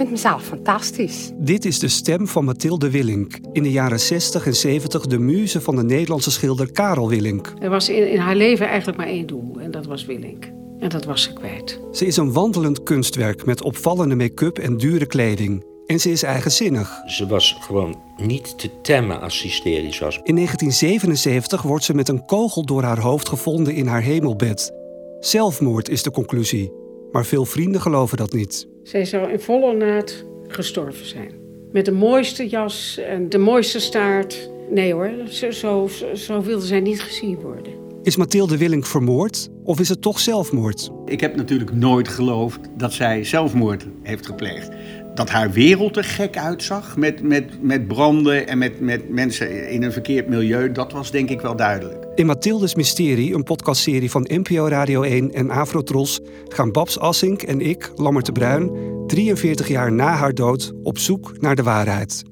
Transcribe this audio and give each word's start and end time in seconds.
vind 0.00 0.12
mezelf 0.12 0.44
fantastisch. 0.44 1.30
Dit 1.34 1.64
is 1.64 1.78
de 1.78 1.88
stem 1.88 2.26
van 2.26 2.44
Mathilde 2.44 2.90
Willink. 2.90 3.38
In 3.52 3.62
de 3.62 3.70
jaren 3.70 4.00
60 4.00 4.46
en 4.46 4.54
70 4.54 5.06
de 5.06 5.18
muze 5.18 5.60
van 5.60 5.76
de 5.76 5.84
Nederlandse 5.84 6.30
schilder 6.30 6.72
Karel 6.72 7.08
Willink. 7.08 7.54
Er 7.60 7.70
was 7.70 7.88
in, 7.88 8.10
in 8.10 8.18
haar 8.18 8.36
leven 8.36 8.66
eigenlijk 8.66 8.98
maar 8.98 9.06
één 9.06 9.26
doel 9.26 9.56
en 9.60 9.70
dat 9.70 9.86
was 9.86 10.04
Willink. 10.04 10.44
En 10.78 10.88
dat 10.88 11.04
was 11.04 11.22
ze 11.22 11.32
kwijt. 11.32 11.80
Ze 11.92 12.06
is 12.06 12.16
een 12.16 12.32
wandelend 12.32 12.82
kunstwerk 12.82 13.44
met 13.44 13.62
opvallende 13.62 14.14
make-up 14.14 14.58
en 14.58 14.76
dure 14.76 15.06
kleding. 15.06 15.64
En 15.86 16.00
ze 16.00 16.10
is 16.10 16.22
eigenzinnig. 16.22 16.90
Ze 17.06 17.26
was 17.26 17.56
gewoon 17.60 17.98
niet 18.16 18.58
te 18.58 18.70
temmen 18.82 19.20
als 19.20 19.38
ze 19.38 19.46
hysterisch 19.46 19.98
was. 19.98 20.20
In 20.22 20.34
1977 20.34 21.62
wordt 21.62 21.84
ze 21.84 21.94
met 21.94 22.08
een 22.08 22.24
kogel 22.24 22.64
door 22.64 22.82
haar 22.82 23.00
hoofd 23.00 23.28
gevonden 23.28 23.74
in 23.74 23.86
haar 23.86 24.02
hemelbed. 24.02 24.72
Zelfmoord 25.20 25.88
is 25.88 26.02
de 26.02 26.10
conclusie. 26.10 26.72
Maar 27.12 27.24
veel 27.24 27.44
vrienden 27.44 27.80
geloven 27.80 28.16
dat 28.16 28.32
niet. 28.32 28.69
Zij 28.82 29.04
zou 29.04 29.30
in 29.30 29.40
volle 29.40 29.74
naad 29.74 30.24
gestorven 30.46 31.06
zijn. 31.06 31.32
Met 31.72 31.84
de 31.84 31.92
mooiste 31.92 32.48
jas 32.48 32.98
en 32.98 33.28
de 33.28 33.38
mooiste 33.38 33.80
staart. 33.80 34.50
Nee 34.70 34.92
hoor, 34.92 35.10
zo, 35.28 35.50
zo, 35.50 35.88
zo 36.14 36.40
wilde 36.42 36.66
zij 36.66 36.80
niet 36.80 37.00
gezien 37.02 37.40
worden. 37.40 37.72
Is 38.02 38.16
Mathilde 38.16 38.56
Willink 38.56 38.86
vermoord 38.86 39.48
of 39.64 39.80
is 39.80 39.88
het 39.88 40.02
toch 40.02 40.20
zelfmoord? 40.20 40.90
Ik 41.04 41.20
heb 41.20 41.36
natuurlijk 41.36 41.72
nooit 41.72 42.08
geloofd 42.08 42.58
dat 42.76 42.92
zij 42.92 43.24
zelfmoord 43.24 43.86
heeft 44.02 44.26
gepleegd. 44.26 44.68
Dat 45.14 45.30
haar 45.30 45.50
wereld 45.50 45.96
er 45.96 46.04
gek 46.04 46.36
uitzag 46.36 46.96
met, 46.96 47.22
met, 47.22 47.62
met 47.62 47.88
branden 47.88 48.46
en 48.46 48.58
met, 48.58 48.80
met 48.80 49.08
mensen 49.08 49.70
in 49.70 49.82
een 49.82 49.92
verkeerd 49.92 50.28
milieu, 50.28 50.72
dat 50.72 50.92
was 50.92 51.10
denk 51.10 51.28
ik 51.30 51.40
wel 51.40 51.56
duidelijk. 51.56 52.06
In 52.14 52.26
Mathildes 52.26 52.74
Mysterie, 52.74 53.34
een 53.34 53.42
podcastserie 53.42 54.10
van 54.10 54.28
NPO 54.28 54.68
Radio 54.68 55.02
1 55.02 55.32
en 55.32 55.50
Afrotros, 55.50 56.20
gaan 56.48 56.72
Babs 56.72 56.98
Assink 56.98 57.42
en 57.42 57.60
ik, 57.60 57.92
Lammert 57.96 58.26
de 58.26 58.32
Bruin, 58.32 58.70
43 59.06 59.68
jaar 59.68 59.92
na 59.92 60.14
haar 60.14 60.34
dood 60.34 60.72
op 60.82 60.98
zoek 60.98 61.40
naar 61.40 61.56
de 61.56 61.62
waarheid. 61.62 62.29